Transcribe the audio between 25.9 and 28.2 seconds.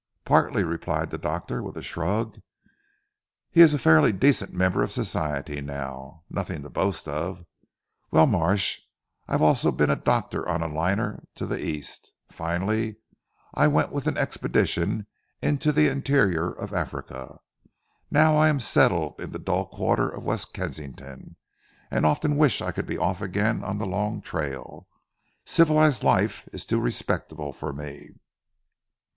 life is too respectable for me."